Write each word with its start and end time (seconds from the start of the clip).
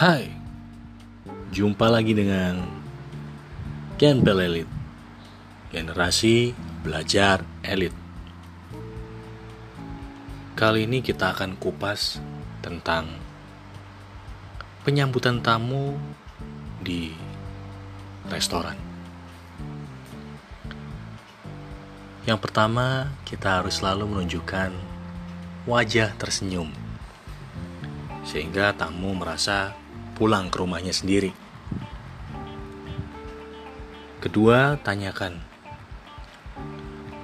Hai, 0.00 0.32
jumpa 1.52 1.92
lagi 1.92 2.16
dengan 2.16 2.64
Campbell 4.00 4.40
Elite 4.48 4.72
Generasi 5.68 6.56
Belajar 6.80 7.44
Elit. 7.60 7.92
Kali 10.56 10.88
ini 10.88 11.04
kita 11.04 11.36
akan 11.36 11.52
kupas 11.60 12.16
tentang 12.64 13.12
penyambutan 14.88 15.44
tamu 15.44 16.00
di 16.80 17.12
restoran. 18.32 18.80
Yang 22.24 22.40
pertama, 22.40 23.12
kita 23.28 23.60
harus 23.60 23.84
selalu 23.84 24.08
menunjukkan 24.16 24.72
wajah 25.68 26.16
tersenyum 26.16 26.72
sehingga 28.24 28.72
tamu 28.72 29.12
merasa 29.12 29.76
pulang 30.20 30.52
ke 30.52 30.60
rumahnya 30.60 30.92
sendiri. 30.92 31.32
Kedua, 34.20 34.76
tanyakan 34.76 35.40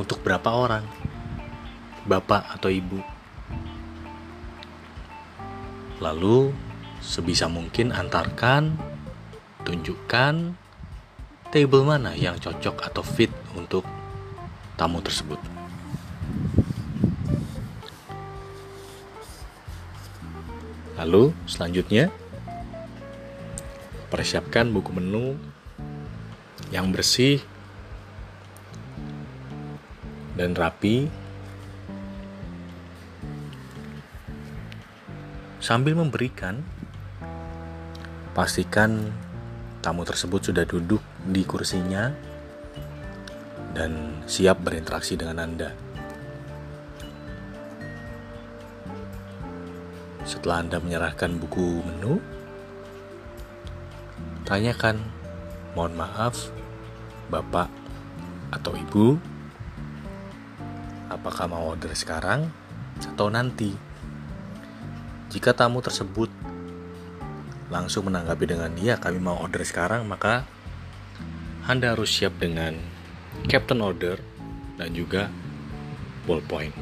untuk 0.00 0.24
berapa 0.24 0.48
orang, 0.48 0.88
bapak 2.08 2.48
atau 2.56 2.72
ibu. 2.72 2.96
Lalu, 6.00 6.56
sebisa 7.04 7.44
mungkin 7.44 7.92
antarkan, 7.92 8.72
tunjukkan 9.68 10.56
table 11.52 11.84
mana 11.84 12.16
yang 12.16 12.40
cocok 12.40 12.88
atau 12.88 13.04
fit 13.04 13.28
untuk 13.52 13.84
tamu 14.80 15.04
tersebut. 15.04 15.36
Lalu, 20.96 21.36
selanjutnya, 21.44 22.08
persiapkan 24.08 24.72
buku 24.72 24.90
menu 24.92 25.36
yang 26.72 26.92
bersih 26.92 27.40
dan 30.36 30.52
rapi 30.56 31.08
sambil 35.58 35.98
memberikan 35.98 36.62
pastikan 38.32 39.10
tamu 39.82 40.06
tersebut 40.06 40.52
sudah 40.52 40.64
duduk 40.64 41.02
di 41.26 41.42
kursinya 41.42 42.14
dan 43.74 44.22
siap 44.24 44.62
berinteraksi 44.62 45.18
dengan 45.18 45.42
Anda. 45.42 45.70
Setelah 50.22 50.60
Anda 50.60 50.78
menyerahkan 50.78 51.40
buku 51.40 51.82
menu, 51.82 52.20
Tanyakan, 54.48 54.96
mohon 55.76 55.92
maaf, 55.92 56.48
Bapak 57.28 57.68
atau 58.48 58.72
Ibu, 58.72 59.20
apakah 61.12 61.52
mau 61.52 61.76
order 61.76 61.92
sekarang 61.92 62.48
atau 62.96 63.28
nanti? 63.28 63.76
Jika 65.28 65.52
tamu 65.52 65.84
tersebut 65.84 66.32
langsung 67.68 68.08
menanggapi 68.08 68.48
dengan 68.48 68.72
iya 68.80 68.96
kami 68.96 69.20
mau 69.20 69.36
order 69.36 69.60
sekarang, 69.68 70.08
maka 70.08 70.48
Anda 71.68 71.92
harus 71.92 72.08
siap 72.08 72.40
dengan 72.40 72.72
captain 73.52 73.84
order 73.84 74.16
dan 74.80 74.96
juga 74.96 75.28
ballpoint. 76.24 76.72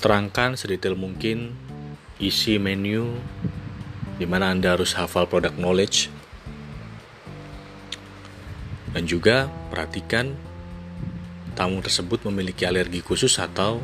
Terangkan 0.00 0.56
sedetail 0.56 0.96
mungkin 0.96 1.52
isi 2.16 2.56
menu 2.56 3.20
di 4.18 4.26
mana 4.26 4.50
Anda 4.50 4.74
harus 4.74 4.98
hafal 4.98 5.30
produk 5.30 5.54
knowledge 5.54 6.10
dan 8.92 9.06
juga 9.06 9.46
perhatikan 9.70 10.34
tamu 11.54 11.78
tersebut 11.78 12.26
memiliki 12.26 12.66
alergi 12.66 12.98
khusus 12.98 13.38
atau 13.38 13.78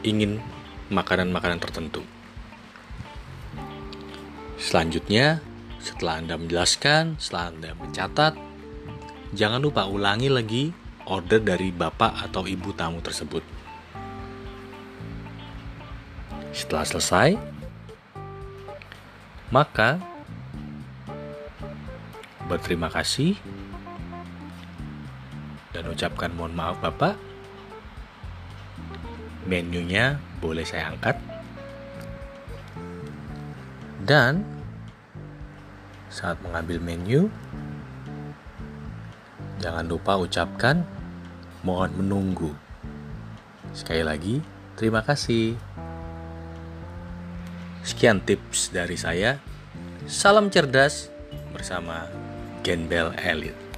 ingin 0.00 0.40
makanan-makanan 0.88 1.60
tertentu. 1.60 2.00
Selanjutnya, 4.60 5.40
setelah 5.80 6.20
Anda 6.20 6.36
menjelaskan, 6.36 7.16
setelah 7.16 7.52
Anda 7.52 7.70
mencatat, 7.76 8.36
jangan 9.32 9.60
lupa 9.60 9.88
ulangi 9.88 10.28
lagi 10.28 10.64
order 11.08 11.40
dari 11.40 11.72
bapak 11.72 12.28
atau 12.28 12.44
ibu 12.44 12.72
tamu 12.76 13.00
tersebut. 13.00 13.40
Setelah 16.52 16.84
selesai, 16.84 17.28
maka 19.50 19.98
berterima 22.46 22.90
kasih 22.90 23.34
dan 25.70 25.86
ucapkan 25.90 26.30
mohon 26.34 26.54
maaf 26.54 26.78
Bapak. 26.82 27.14
Menunya 29.46 30.18
boleh 30.38 30.62
saya 30.62 30.90
angkat. 30.94 31.18
Dan 34.02 34.42
saat 36.10 36.38
mengambil 36.42 36.82
menu 36.82 37.30
jangan 39.62 39.86
lupa 39.86 40.18
ucapkan 40.18 40.82
mohon 41.62 41.94
menunggu. 41.94 42.50
Sekali 43.70 44.02
lagi, 44.02 44.36
terima 44.74 45.04
kasih. 45.06 45.54
Sekian 47.80 48.20
tips 48.20 48.72
dari 48.72 48.96
saya. 49.00 49.40
Salam 50.04 50.52
cerdas 50.52 51.08
bersama 51.54 52.04
Genbel 52.60 53.14
Elite. 53.16 53.69